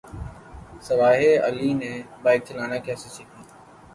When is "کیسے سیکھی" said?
2.85-3.41